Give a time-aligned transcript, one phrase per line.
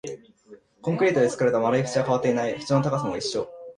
[0.81, 3.47] コンクリートで作られた丸い縁は変わっていない、縁の高さも一緒